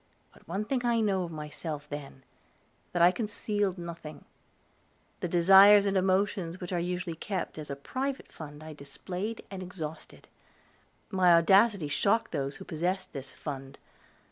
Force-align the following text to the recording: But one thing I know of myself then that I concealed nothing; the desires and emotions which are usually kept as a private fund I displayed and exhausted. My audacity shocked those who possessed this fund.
But 0.33 0.47
one 0.47 0.65
thing 0.65 0.83
I 0.83 0.99
know 0.99 1.21
of 1.25 1.31
myself 1.31 1.87
then 1.87 2.23
that 2.91 3.03
I 3.03 3.11
concealed 3.11 3.77
nothing; 3.77 4.25
the 5.19 5.27
desires 5.27 5.85
and 5.85 5.95
emotions 5.95 6.59
which 6.59 6.73
are 6.73 6.79
usually 6.79 7.15
kept 7.15 7.59
as 7.59 7.69
a 7.69 7.75
private 7.75 8.31
fund 8.31 8.63
I 8.63 8.73
displayed 8.73 9.45
and 9.51 9.61
exhausted. 9.61 10.27
My 11.11 11.35
audacity 11.35 11.87
shocked 11.87 12.31
those 12.31 12.55
who 12.55 12.65
possessed 12.65 13.13
this 13.13 13.31
fund. 13.31 13.77